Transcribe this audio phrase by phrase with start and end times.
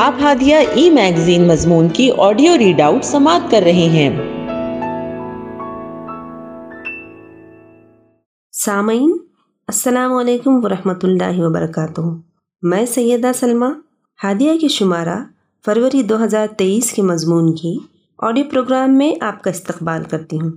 [0.00, 4.10] آپ ہادیہ ای میگزین مضمون کی آڈیو ریڈ آؤٹ سماعت کر رہے ہیں۔
[8.52, 9.16] سامعین،
[9.68, 12.00] السلام علیکم ورحمۃ اللہ وبرکاتہ۔
[12.62, 13.66] میں سیدہ سلمہ،
[14.24, 15.18] ہادیہ کے شمارہ
[15.64, 17.76] فروری دو ہزار تیئیس کے مضمون کی
[18.18, 20.50] آڈیو پروگرام میں آپ کا استقبال کرتی ہوں۔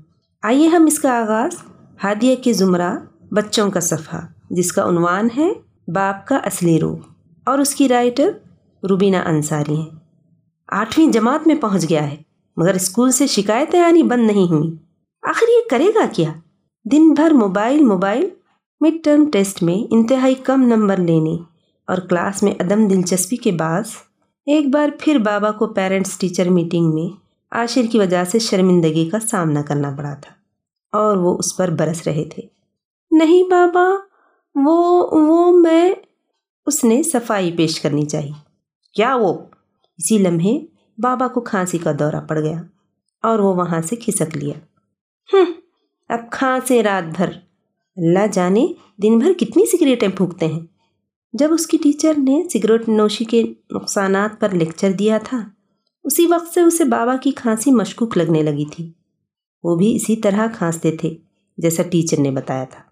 [0.44, 1.57] آئیے ہم اس کا آغاز
[2.04, 2.94] ہادیہ کے زمرہ
[3.32, 5.52] بچوں کا صفحہ، جس کا عنوان ہے
[5.88, 6.98] باپ کا اصلی روح،
[7.44, 8.30] اور اس کی رائٹر
[8.90, 9.90] روبینہ انصاری ہیں۔
[10.68, 12.18] آٹھویں جماعت میں پہنچ گیا ہے،
[12.58, 14.72] مگر اسکول سے شکایتیں آنی بند نہیں ہوئیں۔
[15.22, 16.32] آخر یہ کرے گا کیا؟
[16.91, 18.30] دن بھر mobile mobile.
[18.82, 21.38] Mid term test میں انتہائی کم نمبر لینے
[21.88, 23.82] اور کلاس میں عدم دلچسپی کے بعد
[24.46, 27.16] ایک بار پھر بابا کو پیرنٹس ٹیچر میٹنگ میں
[27.52, 30.34] عاشر کی وجہ سے شرمندگی کا سامنا کرنا پڑا تھا
[30.98, 32.44] اور وہ اس پر برس رہے تھے۔
[33.12, 33.90] نہیں بابا،
[34.55, 35.94] وہ وہ میں،
[36.66, 38.52] اس نے صفائی پیش کرنی چاہیے
[38.94, 39.34] کیا وہ
[39.98, 40.66] اسی لمحے
[40.98, 42.62] بابا کو کھانسی کا دورہ پڑ گیا
[43.24, 44.54] اور وہ وہاں سے کھسک لیا۔
[45.34, 45.46] ہوں
[46.10, 47.30] اب کھانسے رات بھر۔
[47.96, 48.66] اللہ جانے
[49.04, 50.60] دن بھر کتنی سگریٹیں پھونکتے ہیں۔
[51.34, 55.50] جب اس کی ٹیچر نے سگریٹ نوشی کے نقصانات پر لیکچر دیا تھا،
[56.04, 58.91] اسی وقت سے اسے بابا کی کھانسی مشکوک لگنے لگی تھی۔
[59.63, 61.18] وہ بھی اسی طرح کھانستے تھے،
[61.57, 62.84] جیسا ٹیچر نے بتایا تھا۔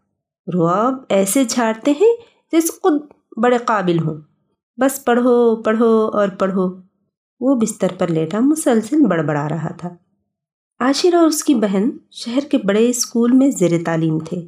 [0.53, 2.15] رواب ایسے جھاڑتے ہیں
[2.51, 3.01] جیسے خود
[3.43, 4.21] بڑے قابل ہوں۔
[4.77, 6.81] بس پڑھو پڑھو اور پڑھو۔
[7.39, 9.89] وہ بستر پر لیٹا، مسلسل بڑبڑا رہا تھا۔
[10.79, 14.47] عاشر اور اس کی بہن شہر کے بڑے اسکول میں زیر تعلیم تھے۔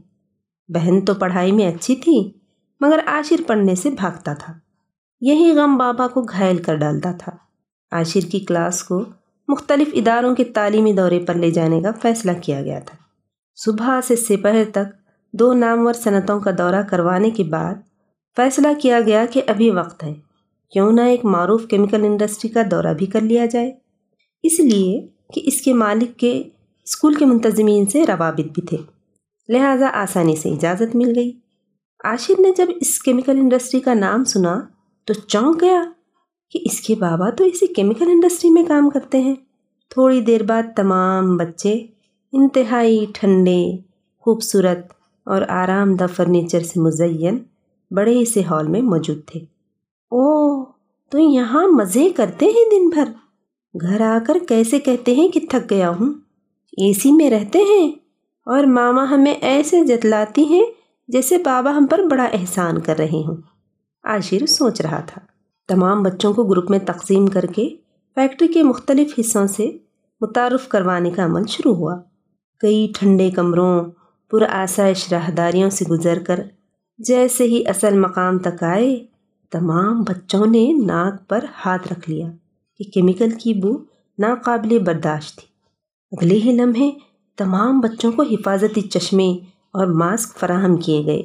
[0.68, 2.32] بہن تو پڑھائی میں اچھی تھی،
[2.80, 4.54] مگر عاشر پڑھنے سے بھاگتا تھا۔
[5.22, 7.32] یہی غم بابا کو گھائل کر ڈالتا تھا۔
[7.92, 9.04] عاشر کی کلاس کو
[9.48, 12.98] مختلف اداروں کے تعلیمی دورے پر لے جانے کا فیصلہ کیا گیا تھا۔
[13.56, 14.94] صبح سے سپہر تک
[15.34, 17.76] دو نامور صنعتوں کا دورہ کروانے کے بعد
[18.36, 20.14] فیصلہ کیا گیا کہ ابھی وقت ہے۔
[20.72, 23.72] کیوں نہ ایک معروف کیمیکل انڈسٹری کا دورہ بھی کر لیا جائے۔
[24.44, 26.44] اس لیے کہ اس کے مالک کے
[26.84, 28.78] اسکول کے منتظمین سے روابط بھی تھے۔
[29.50, 31.32] لہٰذا آسانی سے اجازت مل گئی۔
[32.04, 34.60] عاشر نے جب اس کیمیکل انڈسٹری کا نام سنا
[35.06, 35.84] تو چونک گیا
[36.52, 39.36] کہ اس کے بابا تو اسی کیمیکل انڈسٹری میں کام کرتے ہیں۔
[39.90, 41.86] تھوڑی دیر بعد تمام بچے
[42.34, 43.78] انتہائی ٹھنڈے،
[44.20, 44.94] خوبصورت
[45.26, 47.38] اور آرام دہ فرنیچر سے مزین
[47.96, 49.40] بڑے سے ہال میں موجود تھے۔
[50.12, 50.64] او
[51.10, 53.04] تو یہاں مزے کرتے ہیں دن بھر۔
[53.82, 56.14] گھر آ کر کیسے کہتے ہیں کہ تھک گیا ہوں؟
[56.72, 57.92] اے سی میں رہتے ہیں۔
[58.46, 60.66] اور ماما ہمیں ایسے جتلاتی ہیں
[61.08, 63.36] جیسے بابا ہم پر بڑا احسان کر رہے ہوں۔
[64.04, 65.22] عاشر سوچ رہا تھا۔
[65.68, 67.70] تمام بچوں کو گروپ میں تقسیم کر کے
[68.16, 69.72] فیکٹری کے مختلف حصوں سے
[70.22, 72.00] متعارف کروانے کا عمل شروع ہوا۔
[72.60, 73.86] کئی ٹھنڈے کمروں،
[74.32, 76.40] پر آسائش راہداریوں سے گزر کر
[76.98, 79.06] جیسے ہی اصل مقام تک آئے،
[79.52, 82.28] تمام بچوں نے ناک پر ہاتھ رکھ لیا
[82.78, 83.78] کہ کیمیکل کی بو
[84.18, 85.48] ناقابل برداشت تھی۔
[86.12, 86.92] اگلے ہی لمحے
[87.38, 89.32] تمام بچوں کو حفاظتی چشمے
[89.74, 91.22] اور ماسک فراہم کیے گئے۔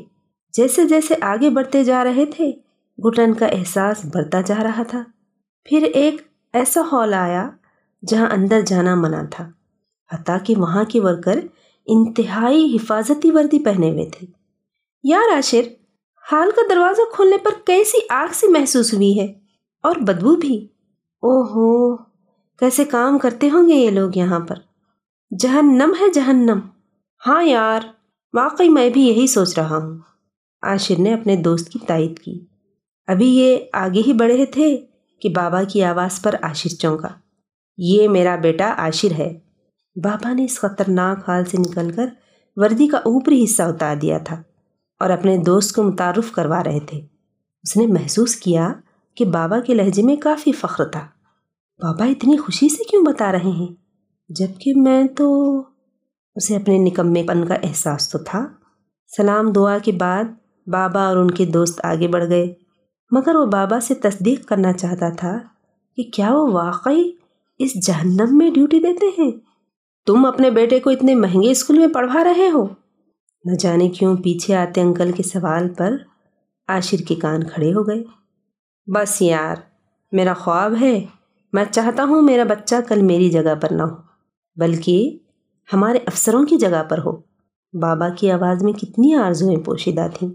[0.52, 2.50] جیسے جیسے آگے بڑھتے جا رہے تھے،
[2.98, 5.02] گھٹن کا احساس بڑھتا جا رہا تھا۔
[5.64, 7.50] پھر ایک ایسا ہال آیا
[8.06, 9.50] جہاں اندر جانا منع تھا،
[10.14, 11.40] حتیٰ کہ وہاں کے ورکر
[11.86, 14.38] انتہائی حفاظتی وردی پہنے ہوئے تھے۔
[15.03, 15.60] یار عاشر
[16.32, 19.26] حال کا دروازہ کھولنے پر کیسی آگ سی محسوس ہوئی ہے؟
[19.82, 20.64] اور بدبو بھی۔
[21.22, 21.97] او ہو
[22.59, 24.56] کیسے کام کرتے ہوں گے یہ لوگ یہاں پر؟
[25.38, 26.58] جہنم ہے جہنم۔
[27.26, 27.81] ہاں یار،
[28.34, 29.98] واقعی میں بھی یہی سوچ رہا ہوں۔
[30.62, 32.47] عاشر نے اپنے دوست کی تائید کی۔
[33.06, 34.76] ابھی یہ آگے ہی بڑھے تھے
[35.20, 37.08] کہ بابا کی آواز پر عاشر چونکا۔
[37.78, 39.38] یہ میرا بیٹا عاشر ہے۔
[39.97, 42.06] بابا نے اس خطرناک حال سے نکل کر
[42.56, 44.42] وردی کا اوپری حصہ اتار دیا تھا۔
[44.98, 47.00] اور اپنے دوست کو متعارف کروا رہے تھے۔
[47.62, 48.72] اس نے محسوس کیا
[49.16, 51.06] کہ بابا کے لہجے میں کافی فخر تھا۔
[51.82, 53.75] بابا اتنی خوشی سے کیوں بتا رہے ہیں؟
[54.28, 55.58] جبکہ میں تو
[56.34, 58.47] اسے اپنے نکمے پن کا احساس تو تھا۔
[59.16, 60.25] سلام دعا کے بعد
[60.66, 62.54] بابا اور ان کے دوست آگے بڑھ گئے۔
[63.10, 65.38] مگر وہ بابا سے تصدیق کرنا چاہتا تھا
[65.96, 67.11] کہ کیا وہ واقعی
[67.58, 69.31] اس جہنم میں ڈیوٹی دیتے ہیں؟
[70.06, 72.67] تم اپنے بیٹے کو اتنے مہنگے اسکول میں پڑھوا رہے ہو۔
[73.44, 75.93] نہ جانے کیوں پیچھے آتے انکل کے سوال پر
[76.69, 78.05] عاشر کے کان کھڑے ہو گئے۔
[78.87, 79.56] بس یار،
[80.12, 81.05] میرا خواب ہے۔
[81.52, 83.96] میں چاہتا ہوں میرا بچہ کل میری جگہ پر نہ ہو،
[84.56, 85.19] بلکہ
[85.73, 87.12] ہمارے افسروں کی جگہ پر ہو۔
[87.73, 90.29] بابا کی آواز میں کتنی آرزویں پوشیدہ تھیں۔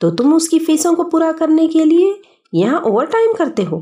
[0.00, 2.14] تو تم اس کی فیسوں کو پورا کرنے کے لیے
[2.52, 3.80] یہاں اوور ٹائم کرتے ہو،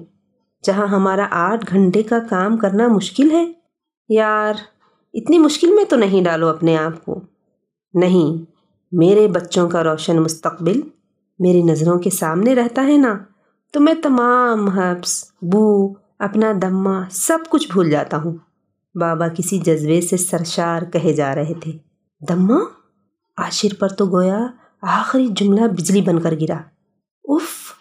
[0.64, 3.52] جہاں ہمارا آٹھ گھنٹے کا کام کرنا مشکل ہے؟
[4.08, 4.54] یار،
[5.14, 7.20] اتنی مشکل میں تو نہیں ڈالو اپنے آپ کو۔
[7.94, 8.50] نہیں،
[8.92, 10.80] میرے بچوں کا روشن مستقبل
[11.38, 13.18] میری نظروں کے سامنے رہتا ہے نا،
[13.72, 18.32] تو میں تمام حبس، بو، اپنا دمہ سب کچھ بھول جاتا ہوں۔
[18.94, 21.72] بابا کسی جذبے سے سرشار کہے جا رہے تھے۔
[22.28, 22.58] دمہ
[23.36, 24.46] عاشر پر تو گویا
[24.82, 26.58] آخری جملہ بجلی بن کر گرا۔
[27.24, 27.72] اف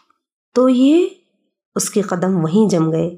[0.54, 1.08] تو یہ
[1.76, 3.18] اس کے قدم وہیں جم گئے۔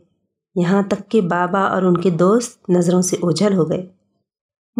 [0.55, 3.98] یہاں تک کہ بابا اور ان کے دوست نظروں سے اوجھل ہو گئے۔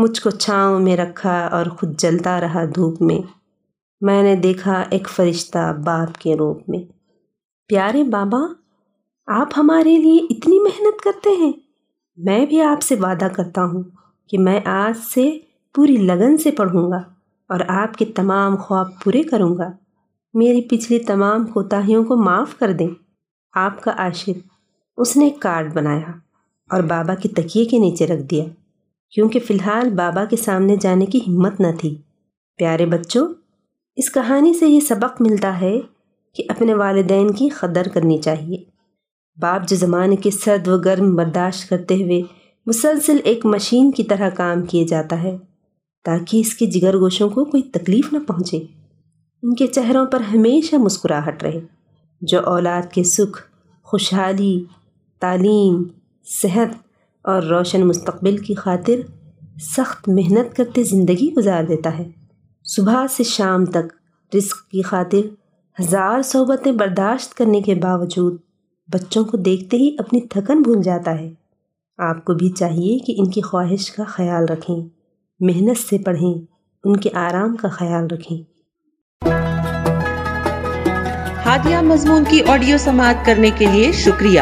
[0.02, 3.20] مجھ کو چھاؤں میں رکھا اور خود جلتا رہا دھوپ میں۔
[4.02, 6.80] میں نے دیکھا ایک فرشتہ باپ کے روپ میں۔
[7.68, 8.40] پیارے بابا،
[9.28, 11.52] آپ ہمارے لیے اتنی محنت کرتے ہیں۔
[12.18, 13.84] میں بھی آپ سے وعدہ کرتا ہوں
[14.30, 15.38] کہ میں آج سے
[15.76, 16.98] پوری لگن سے پڑھوں گا
[17.50, 19.72] اور آپ کے تمام خواب پورے کروں گا۔
[20.34, 22.90] میری پچھلی تمام کوتاہیوں کو معاف کر دیں۔
[23.54, 24.48] آپ کا عاشق،
[24.98, 26.12] اس نے ایک کارڈ بنایا
[26.70, 28.44] اور بابا کی تکیے کے نیچے رکھ دیا۔
[29.12, 31.96] کیونکہ فی الحال بابا کے سامنے جانے کی ہمت نہ تھی۔
[32.58, 33.28] پیارے بچوں،
[33.96, 35.80] اس کہانی سے یہ سبق ملتا ہے
[36.36, 38.58] کہ اپنے والدین کی قدر کرنی چاہیے۔
[39.38, 42.22] باپ جو زمانے کے سرد و گرم برداشت کرتے ہوئے
[42.66, 45.38] مسلسل ایک مشین کی طرح کام کیے جاتا ہے،
[46.06, 48.58] تاکہ اس کے جگر گوشوں کو کوئی تکلیف نہ پہنچے۔
[49.44, 51.60] ان کے چہروں پر ہمیشہ مسکراہٹ رہے،
[52.22, 53.42] جو اولاد کے سکھ،
[53.84, 54.64] خوشحالی،
[55.20, 55.84] تعلیم،
[56.42, 56.89] صحت
[57.24, 58.96] اور روشن مستقبل کی خاطر
[59.78, 62.08] سخت محنت کرتے زندگی گزار دیتا ہے۔
[62.64, 63.94] صبح سے شام تک
[64.36, 65.22] رزق کی خاطر
[65.80, 68.38] ہزار صحبتیں برداشت کرنے کے باوجود
[68.88, 71.34] بچوں کو دیکھتے ہی اپنی تھکن بھول جاتا ہے۔
[71.98, 74.78] آپ کو بھی چاہیے کہ ان کی خواہش کا خیال رکھیں،
[75.40, 76.34] محنت سے پڑھیں،
[76.84, 78.42] ان کے آرام کا خیال رکھیں۔
[81.46, 84.42] ہادیہ مضمون کی آڈیو سماعت کرنے کے لیے شکریہ۔